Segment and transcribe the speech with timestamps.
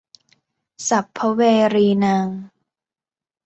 [0.89, 1.41] สัพพะเว
[1.75, 2.27] รีนัง